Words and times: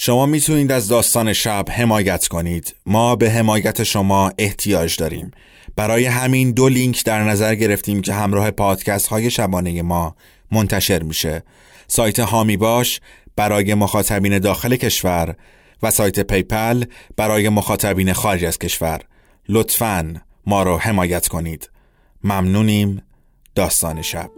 شما 0.00 0.26
می‌تونید 0.26 0.72
از 0.72 0.88
داستان 0.88 1.32
شب 1.32 1.64
حمایت 1.70 2.28
کنید. 2.28 2.74
ما 2.86 3.16
به 3.16 3.30
حمایت 3.30 3.82
شما 3.82 4.32
احتیاج 4.38 4.96
داریم. 4.96 5.30
برای 5.76 6.04
همین 6.06 6.50
دو 6.50 6.68
لینک 6.68 7.04
در 7.04 7.24
نظر 7.24 7.54
گرفتیم 7.54 8.02
که 8.02 8.12
همراه 8.14 8.50
پادکست 8.50 9.06
های 9.06 9.30
شبانه 9.30 9.82
ما 9.82 10.16
منتشر 10.52 11.02
میشه. 11.02 11.42
سایت 11.86 12.18
حامی 12.18 12.56
باش 12.56 13.00
برای 13.36 13.74
مخاطبین 13.74 14.38
داخل 14.38 14.76
کشور 14.76 15.36
و 15.82 15.90
سایت 15.90 16.20
PayPal 16.20 16.84
برای 17.16 17.48
مخاطبین 17.48 18.12
خارج 18.12 18.44
از 18.44 18.58
کشور. 18.58 19.00
لطفاً 19.48 20.14
ما 20.46 20.62
رو 20.62 20.78
حمایت 20.78 21.28
کنید. 21.28 21.70
ممنونیم. 22.24 23.02
داستان 23.54 24.02
شب. 24.02 24.37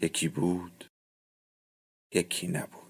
یکی 0.00 0.28
بود 0.28 0.90
یکی 2.14 2.46
نبود. 2.46 2.82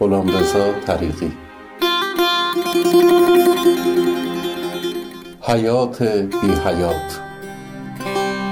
غلام 0.00 0.28
رضا 0.28 0.80
طریقی. 0.80 1.32
حیات 5.42 6.02
بی 6.02 6.52
حیات 6.66 7.33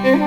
حیات 0.03 0.19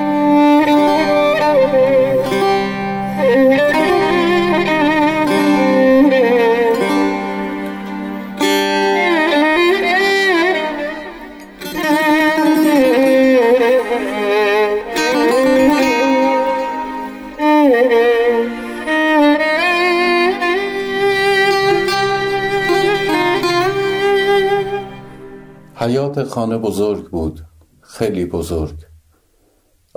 خانه 26.25 26.59
بزرگ 26.59 27.11
بود 27.11 27.41
خیلی 27.81 28.27
بزرگ. 28.27 28.96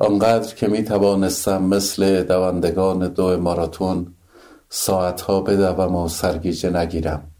آنقدر 0.01 0.55
که 0.55 0.67
می 0.67 0.83
توانستم 0.83 1.63
مثل 1.63 2.23
دوندگان 2.23 3.07
دو 3.07 3.37
ماراتون 3.37 4.13
ساعتها 4.69 5.41
بدوم 5.41 5.95
و 5.95 6.07
سرگیجه 6.07 6.69
نگیرم. 6.69 7.31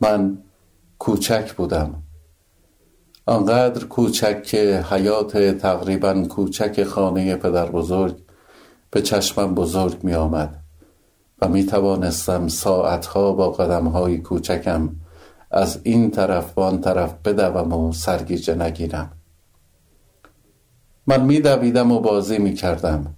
من 0.00 0.38
کوچک 0.98 1.52
بودم. 1.52 2.02
آنقدر 3.26 3.84
کوچک 3.84 4.42
که 4.42 4.84
حیات 4.90 5.36
تقریبا 5.36 6.24
کوچک 6.28 6.84
خانه 6.84 7.36
پدر 7.36 7.66
بزرگ 7.66 8.16
به 8.90 9.02
چشمم 9.02 9.54
بزرگ 9.54 10.04
می 10.04 10.14
آمد 10.14 10.60
و 11.40 11.48
می 11.48 11.66
توانستم 11.66 12.48
ساعتها 12.48 13.32
با 13.32 13.50
قدمهای 13.50 14.18
کوچکم 14.18 14.96
از 15.50 15.80
این 15.82 16.10
طرف 16.10 16.58
و 16.58 16.60
آن 16.60 16.80
طرف 16.80 17.14
بدوم 17.24 17.72
و 17.72 17.92
سرگیجه 17.92 18.54
نگیرم. 18.54 19.17
من 21.08 21.26
دویدم 21.26 21.92
و 21.92 22.00
بازی 22.00 22.38
می 22.38 22.54
کردم 22.54 23.14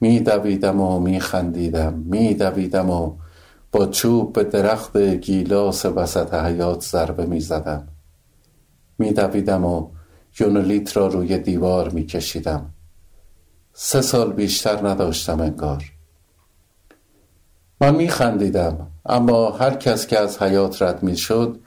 می 0.00 0.20
دویدم 0.20 0.80
و 0.80 1.00
می 1.00 1.20
خندیدم 1.20 1.92
می 1.92 2.34
دویدم 2.34 2.90
و 2.90 3.16
با 3.72 3.86
چوب 3.86 4.32
به 4.32 4.44
درخت 4.44 4.96
گیلاس 4.96 5.86
وسط 5.86 6.34
حیات 6.34 6.82
ضربه 6.82 7.26
می 7.26 7.40
زدم 7.40 7.88
می 8.98 9.12
دویدم 9.12 9.64
و 9.64 9.88
یونولیت 10.40 10.96
را 10.96 11.06
روی 11.06 11.38
دیوار 11.38 11.88
می 11.88 12.06
کشیدم 12.06 12.70
سه 13.72 14.02
سال 14.02 14.32
بیشتر 14.32 14.88
نداشتم 14.88 15.40
انگار. 15.40 15.84
من 17.80 17.94
می 17.94 18.08
خندیدم 18.08 18.86
اما 19.06 19.50
هر 19.50 19.74
کس 19.74 20.06
که 20.06 20.18
از 20.18 20.42
حیات 20.42 20.82
رد 20.82 21.02
می 21.02 21.16
شد 21.16 21.60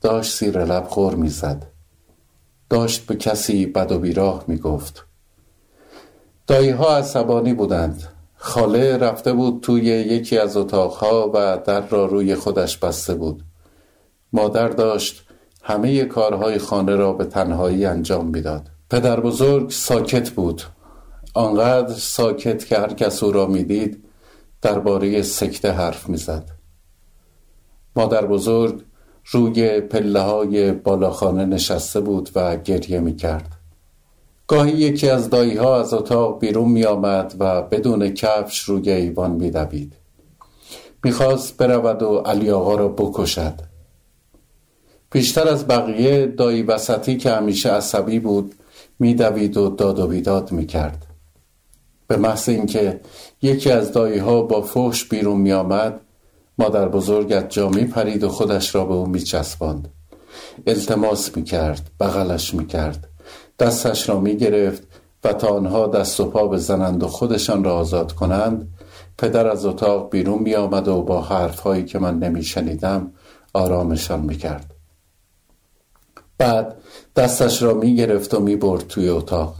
داشت 0.00 0.32
سیر 0.32 0.64
لب 0.64 0.84
خور 0.84 1.14
می 1.14 1.28
زد 1.28 1.66
داشت 2.70 3.06
به 3.06 3.16
کسی 3.16 3.66
بد 3.66 3.92
و 3.92 3.98
بیراه 3.98 4.44
می 4.46 4.58
گفت 4.58 5.06
دایی 6.46 6.70
ها 6.70 6.96
عصبانی 6.96 7.54
بودند 7.54 8.02
خاله 8.36 8.96
رفته 8.96 9.32
بود 9.32 9.60
توی 9.62 9.82
یکی 9.82 10.38
از 10.38 10.56
اتاقها 10.56 11.30
و 11.34 11.58
در 11.64 11.88
را 11.88 12.06
روی 12.06 12.34
خودش 12.34 12.78
بسته 12.78 13.14
بود 13.14 13.42
مادر 14.32 14.68
داشت 14.68 15.26
همه 15.62 16.04
کارهای 16.04 16.58
خانه 16.58 16.96
را 16.96 17.12
به 17.12 17.24
تنهایی 17.24 17.84
انجام 17.84 18.26
می‌داد. 18.26 18.70
پدر 18.90 19.20
بزرگ 19.20 19.70
ساکت 19.70 20.30
بود 20.30 20.62
آنقدر 21.34 21.94
ساکت 21.94 22.64
که 22.64 22.78
هر 22.78 22.92
کس 22.94 23.22
او 23.22 23.32
را 23.32 23.46
می‌دید 23.46 24.04
درباره 24.62 25.22
سکته 25.22 25.72
حرف 25.72 26.08
می‌زد. 26.08 26.50
مادر 27.96 28.26
بزرگ 28.26 28.82
روی 29.24 29.80
پله 29.80 30.20
های 30.20 30.72
بالاخانه 30.72 31.44
نشسته 31.44 32.00
بود 32.00 32.30
و 32.34 32.56
گریه 32.56 33.00
می 33.00 33.16
کرد. 33.16 33.52
گاهی 34.46 34.72
یکی 34.72 35.08
از 35.08 35.30
دایی 35.30 35.56
ها 35.56 35.80
از 35.80 35.94
اتاق 35.94 36.40
بیرون 36.40 36.68
می 36.68 36.84
آمد 36.84 37.34
و 37.38 37.62
بدون 37.62 38.10
کفش 38.10 38.58
روی 38.58 38.90
ایوان 38.90 39.30
می 39.30 39.50
دوید. 39.50 39.92
می‌خواست 41.04 41.56
برود 41.56 42.02
و 42.02 42.18
علی 42.18 42.50
آقا 42.50 42.74
را 42.74 42.88
بکشد. 42.88 43.54
بیشتر 45.10 45.48
از 45.48 45.66
بقیه 45.66 46.26
دایی 46.26 46.62
وسطی 46.62 47.16
که 47.16 47.30
همیشه 47.30 47.70
عصبی 47.70 48.18
بود 48.18 48.54
میدوید 48.98 49.56
و 49.56 49.68
داد 49.68 49.98
و 49.98 50.06
بیداد 50.06 50.52
می 50.52 50.66
کرد. 50.66 51.06
به 52.06 52.16
محض 52.16 52.48
اینکه 52.48 53.00
یکی 53.42 53.70
از 53.70 53.92
دایی 53.92 54.18
ها 54.18 54.42
با 54.42 54.62
فحش 54.62 55.04
بیرون 55.04 55.40
می 55.40 55.52
مادر 56.60 56.88
بزرگت 56.88 57.50
جا 57.50 57.68
می 57.68 57.84
پرید 57.84 58.24
و 58.24 58.28
خودش 58.28 58.74
را 58.74 58.84
به 58.84 58.94
او 58.94 59.06
می 59.06 59.20
چسباند. 59.20 59.88
التماس 60.66 61.36
می 61.36 61.44
کرد 61.44 61.90
بغلش 62.00 62.54
می 62.54 62.66
کرد 62.66 63.08
دستش 63.58 64.08
را 64.08 64.20
می 64.20 64.36
گرفت 64.36 64.82
و 65.24 65.32
تا 65.32 65.48
آنها 65.48 65.86
دست 65.86 66.20
و 66.20 66.24
پا 66.24 66.46
بزنند 66.48 67.02
و 67.02 67.08
خودشان 67.08 67.64
را 67.64 67.76
آزاد 67.76 68.12
کنند 68.12 68.68
پدر 69.18 69.48
از 69.48 69.66
اتاق 69.66 70.10
بیرون 70.10 70.42
می 70.42 70.54
آمد 70.54 70.88
و 70.88 71.02
با 71.02 71.20
حرفهایی 71.20 71.84
که 71.84 71.98
من 71.98 72.18
نمی 72.18 72.42
شنیدم 72.42 73.12
آرامشان 73.54 74.20
می 74.20 74.36
کرد. 74.36 74.74
بعد 76.38 76.76
دستش 77.16 77.62
را 77.62 77.74
می 77.74 77.96
گرفت 77.96 78.34
و 78.34 78.40
می 78.40 78.56
برد 78.56 78.86
توی 78.86 79.08
اتاق 79.08 79.54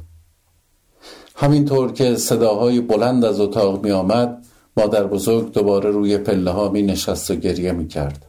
همینطور 1.36 1.92
که 1.92 2.16
صداهای 2.16 2.80
بلند 2.80 3.24
از 3.24 3.40
اتاق 3.40 3.84
می 3.84 3.90
آمد 3.90 4.46
مادر 4.80 5.04
بزرگ 5.04 5.52
دوباره 5.52 5.90
روی 5.90 6.18
پله 6.18 6.50
ها 6.50 6.68
می 6.68 6.82
نشست 6.82 7.30
و 7.30 7.34
گریه 7.34 7.72
می 7.72 7.88
کرد. 7.88 8.26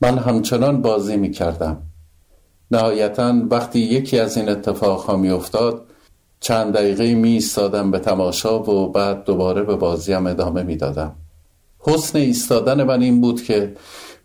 من 0.00 0.18
همچنان 0.18 0.82
بازی 0.82 1.16
می 1.16 1.30
کردم. 1.30 1.82
نهایتا 2.70 3.34
وقتی 3.50 3.78
یکی 3.78 4.18
از 4.18 4.36
این 4.36 4.48
اتفاق 4.48 5.00
ها 5.00 5.16
می 5.16 5.30
افتاد 5.30 5.84
چند 6.40 6.72
دقیقه 6.72 7.14
می 7.14 7.32
ایستادم 7.32 7.90
به 7.90 7.98
تماشا 7.98 8.62
و 8.62 8.92
بعد 8.92 9.24
دوباره 9.24 9.62
به 9.62 9.76
بازیم 9.76 10.26
ادامه 10.26 10.62
می 10.62 10.76
دادم. 10.76 11.16
حسن 11.78 12.18
ایستادن 12.18 12.82
من 12.82 13.02
این 13.02 13.20
بود 13.20 13.42
که 13.42 13.74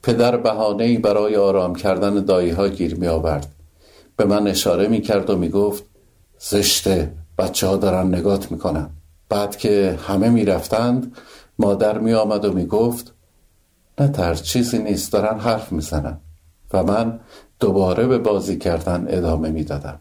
پدر 0.04 0.38
بهانه 0.38 1.00
برای 1.00 1.36
آرام 1.36 1.76
کردن 1.76 2.14
دایی 2.14 2.50
ها 2.50 2.68
گیر 2.68 2.96
می 2.96 3.08
آورد. 3.08 3.56
به 4.16 4.26
من 4.26 4.48
اشاره 4.48 4.88
می 4.88 5.02
کرد 5.02 5.30
و 5.30 5.38
می 5.38 5.50
گفت 5.50 5.84
زشته 6.40 7.12
بچه 7.38 7.68
ها 7.68 7.78
دارن 7.78 8.16
نگات 8.16 8.52
می 8.52 8.58
کنن. 8.58 8.90
بعد 9.33 9.57
که 9.57 10.00
همه 10.07 10.30
می 10.30 10.45
رفتند 10.45 11.18
مادر 11.59 11.97
می 11.97 12.13
آمد 12.13 12.45
و 12.45 12.53
می 12.53 12.65
گفت 12.65 13.13
نه 14.00 14.07
تر 14.07 14.35
چیزی 14.35 14.80
نیست 14.80 15.13
دارن 15.13 15.39
حرف 15.39 15.71
می 15.71 15.81
زنن. 15.81 16.19
و 16.74 16.83
من 16.83 17.19
دوباره 17.59 18.07
به 18.07 18.18
بازی 18.18 18.57
کردن 18.57 19.06
ادامه 19.09 19.50
می‌دادم. 19.50 20.00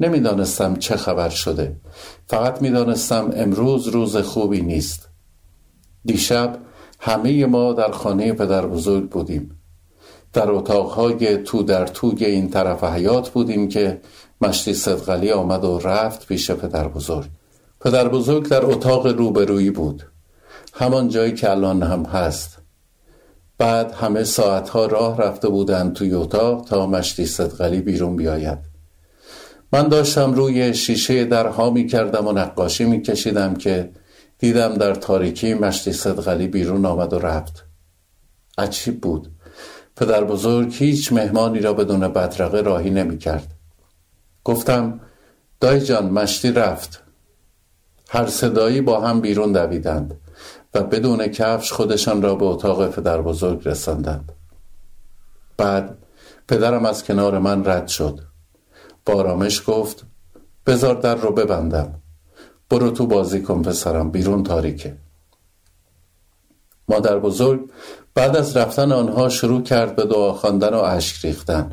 نمی‌دانستم 0.00 0.76
چه 0.76 0.96
خبر 0.96 1.28
شده. 1.28 1.76
فقط 2.26 2.62
می‌دانستم 2.62 3.30
امروز 3.34 3.88
روز 3.88 4.16
خوبی 4.16 4.62
نیست. 4.62 5.08
دیشب 6.04 6.58
همه 7.00 7.46
ما 7.46 7.72
در 7.72 7.90
خانه 7.90 8.32
پدر 8.32 8.66
بزرگ 8.66 9.08
بودیم. 9.10 9.60
در 10.32 10.50
اتاقهای 10.50 11.36
تو 11.36 11.62
در 11.62 11.86
توی 11.86 12.24
این 12.24 12.50
طرف 12.50 12.84
حیات 12.84 13.30
بودیم 13.30 13.68
که 13.68 14.00
مشتی 14.40 14.74
صدقلی 14.74 15.32
آمد 15.32 15.64
و 15.64 15.78
رفت 15.78 16.26
پیش 16.26 16.50
پدر 16.50 16.88
بزرگ. 16.88 17.30
پدر 17.80 18.08
بزرگ 18.08 18.48
در 18.48 18.64
اتاق 18.64 19.06
روبرویی 19.06 19.70
بود. 19.70 20.06
همان 20.74 21.08
جایی 21.08 21.32
که 21.32 21.50
الان 21.50 21.82
هم 21.82 22.04
هست. 22.04 22.58
بعد 23.58 23.92
همه 23.92 24.24
ساعتها 24.24 24.86
راه 24.86 25.16
رفته 25.16 25.48
بودند 25.48 25.92
توی 25.92 26.14
اتاق 26.14 26.64
تا 26.64 26.86
مشتی 26.86 27.26
صدقلی 27.26 27.80
بیرون 27.80 28.16
بیاید. 28.16 28.58
من 29.72 29.88
داشتم 29.88 30.32
روی 30.32 30.74
شیشه 30.74 31.24
درها 31.24 31.70
می 31.70 31.86
کردم 31.86 32.26
و 32.26 32.32
نقاشی 32.32 32.84
می 32.84 33.02
کشیدم 33.02 33.54
که 33.54 33.90
دیدم 34.38 34.74
در 34.74 34.94
تاریکی 34.94 35.54
مشتی 35.54 35.92
صدقلی 35.92 36.48
بیرون 36.48 36.86
آمد 36.86 37.12
و 37.12 37.18
رفت. 37.18 37.64
عجیب 38.58 39.00
بود. 39.00 39.30
پدر 39.96 40.24
بزرگ 40.24 40.74
هیچ 40.74 41.12
مهمانی 41.12 41.60
را 41.60 41.72
بدون 41.72 42.08
بدرقه 42.08 42.60
راهی 42.60 42.90
نمی 42.90 43.18
کرد 43.18 43.46
گفتم 44.44 45.00
دای 45.60 45.80
جان 45.80 46.10
مشتی 46.10 46.52
رفت. 46.52 47.09
هر 48.12 48.26
صدایی 48.26 48.80
با 48.80 49.00
هم 49.00 49.20
بیرون 49.20 49.52
دویدند 49.52 50.20
و 50.74 50.82
بدون 50.82 51.26
کفش 51.26 51.72
خودشان 51.72 52.22
را 52.22 52.34
به 52.34 52.44
اتاق 52.44 52.90
پدر 52.90 53.20
بزرگ 53.20 53.68
رساندند. 53.68 54.32
بعد 55.56 55.98
پدرم 56.48 56.84
از 56.84 57.04
کنار 57.04 57.38
من 57.38 57.64
رد 57.66 57.88
شد. 57.88 58.20
با 59.06 59.14
آرامش 59.14 59.62
گفت 59.66 60.04
بزار 60.66 60.94
در 60.94 61.14
رو 61.14 61.32
ببندم. 61.32 61.94
برو 62.70 62.90
تو 62.90 63.06
بازی 63.06 63.42
کن 63.42 63.62
پسرم 63.62 64.10
بیرون 64.10 64.42
تاریکه. 64.42 64.96
مادر 66.88 67.18
بزرگ 67.18 67.60
بعد 68.14 68.36
از 68.36 68.56
رفتن 68.56 68.92
آنها 68.92 69.28
شروع 69.28 69.62
کرد 69.62 69.96
به 69.96 70.06
دعا 70.06 70.32
خواندن 70.32 70.74
و 70.74 70.78
اشک 70.78 71.24
ریختن. 71.24 71.72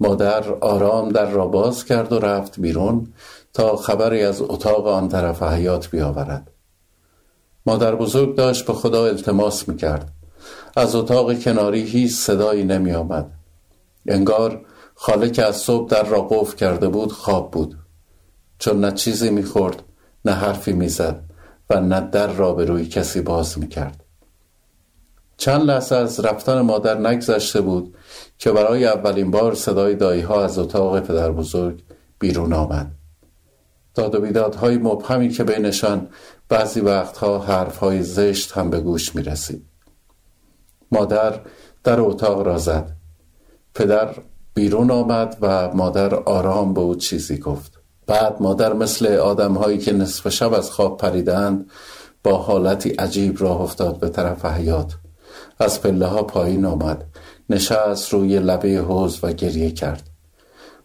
مادر 0.00 0.52
آرام 0.52 1.08
در 1.08 1.30
را 1.30 1.46
باز 1.46 1.84
کرد 1.84 2.12
و 2.12 2.18
رفت 2.18 2.60
بیرون 2.60 3.12
تا 3.54 3.76
خبری 3.76 4.22
از 4.22 4.42
اتاق 4.42 4.86
آن 4.86 5.08
طرف 5.08 5.42
حیات 5.42 5.90
بیاورد. 5.90 6.50
مادر 7.66 7.94
بزرگ 7.94 8.34
داشت 8.34 8.66
به 8.66 8.72
خدا 8.72 9.06
التماس 9.06 9.68
می‌کرد. 9.68 10.12
از 10.76 10.94
اتاق 10.94 11.38
کناری 11.38 11.82
هیچ 11.82 12.14
صدایی 12.14 12.64
نمی 12.64 12.92
آمد 12.92 13.30
انگار 14.06 14.60
خاله 14.94 15.30
که 15.30 15.44
از 15.44 15.56
صبح 15.56 15.88
در 15.88 16.02
را 16.02 16.22
قفل 16.22 16.56
کرده 16.56 16.88
بود 16.88 17.12
خواب 17.12 17.50
بود. 17.50 17.78
چون 18.58 18.80
نه 18.80 18.92
چیزی 18.92 19.30
می‌خورد 19.30 19.82
نه 20.24 20.32
حرفی 20.32 20.72
می‌زد 20.72 21.20
و 21.70 21.80
نه 21.80 22.00
در 22.00 22.32
را 22.32 22.52
به 22.52 22.64
روی 22.64 22.86
کسی 22.86 23.20
باز 23.20 23.58
می‌کرد. 23.58 24.04
چند 25.36 25.62
لحظه 25.62 25.94
از 25.94 26.20
رفتن 26.20 26.60
مادر 26.60 26.98
نگذشته 26.98 27.60
بود 27.60 27.94
که 28.38 28.52
برای 28.52 28.86
اولین 28.86 29.30
بار 29.30 29.54
صدای 29.54 29.94
دایی 29.94 30.22
ها 30.22 30.44
از 30.44 30.58
اتاق 30.58 31.00
پدر 31.00 31.30
بزرگ 31.30 31.82
بیرون 32.18 32.52
آمد. 32.52 32.90
داد 33.94 34.14
و 34.14 34.20
بیدادهای 34.20 34.78
مبهمی 34.78 35.28
که 35.28 35.44
بینشان 35.44 36.08
بعضی 36.48 36.80
وقتها 36.80 37.38
حرفهای 37.38 38.02
زشت 38.02 38.52
هم 38.52 38.70
به 38.70 38.80
گوش 38.80 39.14
می 39.14 39.22
رسید. 39.22 39.66
مادر 40.92 41.40
در 41.84 42.00
اتاق 42.00 42.42
را 42.42 42.58
زد. 42.58 42.96
پدر 43.74 44.14
بیرون 44.54 44.90
آمد 44.90 45.36
و 45.40 45.74
مادر 45.74 46.14
آرام 46.14 46.74
به 46.74 46.80
او 46.80 46.94
چیزی 46.94 47.38
گفت. 47.38 47.80
بعد 48.06 48.36
مادر 48.42 48.72
مثل 48.72 49.06
آدمهایی 49.06 49.78
که 49.78 49.92
نصف 49.92 50.28
شب 50.28 50.52
از 50.52 50.70
خواب 50.70 50.98
پریدند 50.98 51.70
با 52.22 52.36
حالتی 52.36 52.90
عجیب 52.90 53.42
راه 53.42 53.60
افتاد 53.60 53.98
به 53.98 54.08
طرف 54.08 54.44
حیات 54.44 54.94
از 55.58 55.82
پله 55.82 56.06
ها 56.06 56.22
پایین 56.22 56.64
آمد. 56.64 57.04
نشست 57.50 58.12
روی 58.12 58.38
لبه 58.38 58.78
حوز 58.78 59.18
و 59.22 59.32
گریه 59.32 59.70
کرد. 59.70 60.13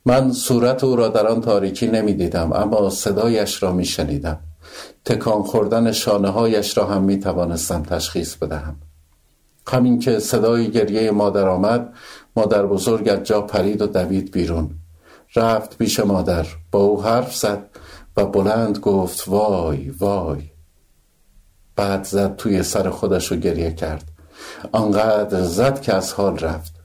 من 0.09 0.31
صورت 0.31 0.83
او 0.83 0.95
را 0.95 1.07
در 1.07 1.27
آن 1.27 1.41
تاریکی 1.41 1.87
نمی 1.87 2.13
دیدم 2.13 2.53
اما 2.53 2.89
صدایش 2.89 3.63
را 3.63 3.71
می 3.71 3.85
شنیدم 3.85 4.39
تکان 5.05 5.43
خوردن 5.43 5.91
شانه 5.91 6.29
هایش 6.29 6.77
را 6.77 6.85
هم 6.85 7.03
می 7.03 7.19
توانستم 7.19 7.83
تشخیص 7.83 8.35
بدهم. 8.35 8.75
همین 9.67 9.99
که 9.99 10.19
صدای 10.19 10.71
گریه 10.71 11.11
مادر 11.11 11.47
آمد 11.47 11.93
مادر 12.35 12.65
بزرگ 12.65 13.09
از 13.09 13.23
جا 13.23 13.41
پرید 13.41 13.81
و 13.81 13.87
دوید 13.87 14.31
بیرون. 14.31 14.69
رفت 15.35 15.77
پیش 15.77 15.99
مادر 15.99 16.47
با 16.71 16.79
او 16.79 17.03
حرف 17.03 17.35
زد 17.35 17.69
و 18.17 18.25
بلند 18.25 18.77
گفت 18.77 19.27
وای 19.27 19.89
وای. 19.89 20.41
بعد 21.75 22.03
زد 22.03 22.35
توی 22.35 22.63
سر 22.63 22.89
خودش 22.89 23.31
و 23.31 23.35
گریه 23.35 23.71
کرد. 23.71 24.03
آنقدر 24.71 25.41
زد 25.41 25.81
که 25.81 25.93
از 25.93 26.13
حال 26.13 26.37
رفت. 26.37 26.78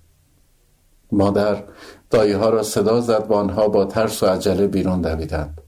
مادر 1.15 1.63
دایه 2.11 2.37
ها 2.37 2.51
را 2.51 2.63
صدا 2.63 3.01
زد 3.01 3.27
و 3.29 3.33
آنها 3.35 3.69
با 3.69 3.85
ترس 3.85 4.23
و 4.23 4.27
عجله 4.27 4.67
بیرون 4.67 5.01
دویدند. 5.01 5.61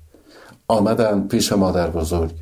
آمدند 0.69 1.29
پیش 1.29 1.53
مادر 1.53 1.91
بزرگ. 1.91 2.35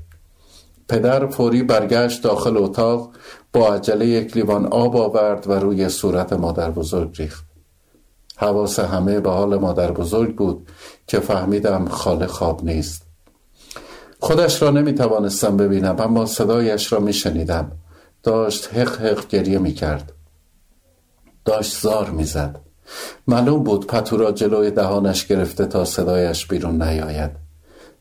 پدر 0.89 1.27
فوری 1.27 1.63
برگشت 1.63 2.23
داخل 2.23 2.57
اتاق 2.57 3.11
با 3.53 3.75
عجله 3.75 4.07
یک 4.07 4.37
لیوان 4.37 4.67
آب 4.67 4.97
آورد 4.97 5.49
و 5.49 5.53
روی 5.53 5.89
صورت 5.89 6.33
مادر 6.33 6.71
بزرگ 6.71 7.17
ریخت. 7.19 7.45
حواس 8.37 8.79
همه 8.79 9.21
به 9.21 9.31
حال 9.31 9.59
مادر 9.59 9.93
بزرگ 9.93 10.37
بود 10.37 10.69
که 11.07 11.21
فهمیدم 11.21 11.89
خاله 11.89 12.27
خواب 12.27 12.65
نیست. 12.65 13.05
خودش 14.21 14.63
را 14.63 14.71
نمی 14.71 14.95
توانستم 14.95 15.57
ببینم 15.57 15.97
اما 15.99 16.27
صدایش 16.27 16.93
را 16.93 17.01
می 17.01 17.13
شنیدم 17.13 17.73
داشت 18.23 18.75
حق 18.75 19.01
حق 19.01 19.29
گریه 19.29 19.59
می 19.59 19.73
کرد 19.73 20.13
داشت 21.45 21.81
زار 21.81 22.11
می 22.11 22.25
زد 22.25 22.61
معلوم 23.27 23.63
بود 23.63 23.87
پتو 23.87 24.17
را 24.17 24.33
جلوی 24.33 24.71
دهانش 24.71 25.27
گرفته 25.27 25.67
تا 25.67 25.85
صدایش 25.85 26.47
بیرون 26.47 26.83
نیاید. 26.83 27.31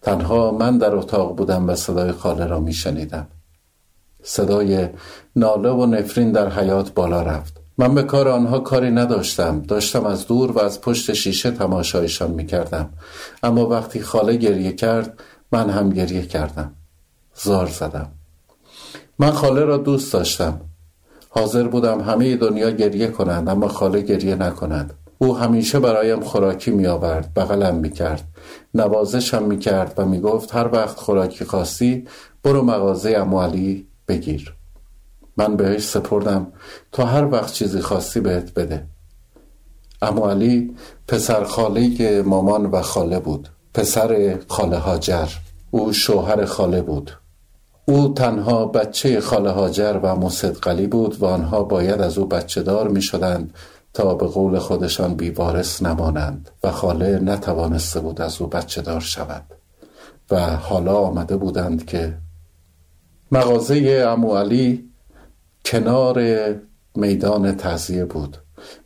تنها 0.02 0.52
من 0.52 0.78
در 0.78 0.96
اتاق 0.96 1.36
بودم 1.36 1.70
و 1.70 1.76
صدای 1.76 2.12
خاله 2.12 2.46
را 2.46 2.60
می 2.60 2.74
شنیدم 2.74 3.28
صدای 4.24 4.90
ناله 5.36 5.70
و 5.70 5.86
نفرین 5.86 6.32
در 6.32 6.50
حیات 6.50 6.94
بالا 6.94 7.22
رفت. 7.22 7.60
من 7.78 7.96
به 7.96 8.04
کار 8.04 8.28
آنها 8.28 8.60
کاری 8.60 8.92
نداشتم. 8.92 9.62
داشتم 9.62 10.06
از 10.06 10.28
دور 10.28 10.52
و 10.52 10.60
از 10.60 10.82
پشت 10.82 11.14
شیشه 11.14 11.52
تماشایشان 11.52 12.32
می 12.32 12.46
کردم 12.46 12.90
اما 13.44 13.68
وقتی 13.68 14.02
خاله 14.02 14.36
گریه 14.36 14.72
کرد 14.72 15.20
من 15.52 15.70
هم 15.70 15.90
گریه 15.90 16.22
کردم. 16.22 16.74
زار 17.36 17.68
زدم. 17.68 18.12
من 19.20 19.32
خاله 19.32 19.66
را 19.66 19.78
دوست 19.78 20.14
داشتم. 20.14 20.62
حاضر 21.36 21.68
بودم 21.68 22.02
همه 22.02 22.36
دنیا 22.36 22.72
گریه 22.72 23.08
کنند 23.08 23.50
اما 23.50 23.68
خاله 23.68 24.02
گریه 24.02 24.36
نکند. 24.36 24.94
او 25.18 25.38
همیشه 25.38 25.80
برایم 25.80 26.20
خوراکی 26.20 26.72
می 26.72 26.88
آورد 26.88 27.34
بغلم 27.34 27.76
می 27.76 27.90
کرد 27.90 28.24
نوازشم 28.74 29.44
می 29.44 29.60
کرد 29.60 29.94
و 29.98 30.06
می 30.06 30.20
گفت 30.20 30.56
هر 30.56 30.70
وقت 30.74 30.98
خوراکی 30.98 31.46
خواستی 31.46 32.08
برو 32.44 32.62
مغازه 32.64 33.12
اموالی 33.18 33.88
بگیر. 34.08 34.54
من 35.38 35.56
بهش 35.56 35.84
سپردم 35.84 36.48
تا 36.92 37.06
هر 37.06 37.26
وقت 37.32 37.54
چیزی 37.54 37.82
خواستی 37.82 38.20
بهت 38.20 38.54
بده. 38.54 38.86
اموالی 40.02 40.76
پسر 41.08 41.44
خاله 41.44 42.22
مامان 42.22 42.66
و 42.66 42.82
خاله 42.82 43.20
بود. 43.20 43.50
پسر 43.74 44.40
خاله 44.48 44.78
هاجر. 44.78 45.28
او 45.72 45.94
شوهر 45.94 46.46
خاله 46.46 46.82
بود. 46.82 47.12
او 47.86 48.14
تنها 48.14 48.66
بچه 48.66 49.22
خاله 49.22 49.52
هاجر 49.52 50.00
و 50.04 50.16
مصدقلی 50.16 50.88
بود 50.88 51.18
و 51.20 51.26
آنها 51.26 51.64
باید 51.64 52.02
از 52.02 52.18
او 52.18 52.26
بچه 52.26 52.64
دار 52.64 52.88
می 52.88 53.02
شدند 53.02 53.54
تا 53.94 54.16
به 54.16 54.28
قول 54.28 54.60
خودشان 54.60 55.14
بیوارث 55.16 55.82
نمانند 55.82 56.50
و 56.64 56.72
خاله 56.72 57.20
نتوانسته 57.20 58.00
بود 58.00 58.22
از 58.22 58.42
او 58.42 58.48
بچه 58.48 58.82
دار 58.82 59.00
شود 59.00 59.44
و 60.32 60.56
حالا 60.56 60.96
آمده 60.96 61.38
بودند 61.38 61.86
که 61.86 62.18
مغازه 63.32 64.06
امو 64.08 64.36
علی 64.36 64.90
کنار 65.66 66.22
میدان 66.96 67.56
تعذیه 67.56 68.06
بود 68.06 68.38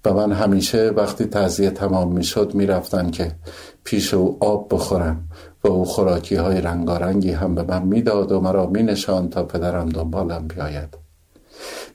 و 0.05 0.13
من 0.13 0.31
همیشه 0.31 0.89
وقتی 0.89 1.25
تعذیه 1.25 1.69
تمام 1.69 2.11
می 2.11 2.23
شد 2.23 2.55
می 2.55 2.65
رفتم 2.65 3.11
که 3.11 3.35
پیش 3.83 4.13
او 4.13 4.37
آب 4.39 4.73
بخورم 4.73 5.29
و 5.67 5.71
او 5.71 5.85
خوراکی 5.85 6.35
های 6.35 6.61
رنگارنگی 6.61 7.31
هم 7.31 7.55
به 7.55 7.63
من 7.63 7.83
می‌داد 7.83 8.31
و 8.31 8.39
مرا 8.39 8.65
می 8.65 8.83
نشان 8.83 9.29
تا 9.29 9.43
پدرم 9.43 9.89
دنبالم 9.89 10.47
بیاید. 10.47 10.97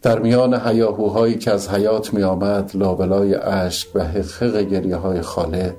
در 0.02 0.18
میان 0.18 0.60
هیاهوهایی 0.66 1.38
که 1.38 1.50
از 1.50 1.68
حیات 1.68 2.14
می 2.14 2.22
آمد 2.22 2.70
لابلای 2.74 3.34
اشک 3.34 3.88
و 3.94 4.04
حقق 4.04 4.56
گریه 4.56 4.96
های 4.96 5.20
خاله 5.20 5.76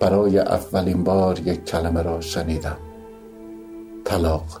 برای 0.00 0.38
اولین 0.38 1.04
بار 1.04 1.38
یک 1.38 1.64
کلمه 1.64 2.02
را 2.02 2.20
شنیدم. 2.20 2.76
طلاق. 4.04 4.60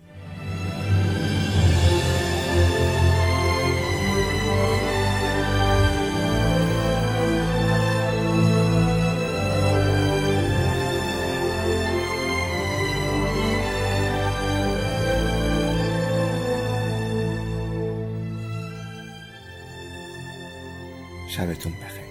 شبتون 21.31 21.73
بخیر. 21.73 22.10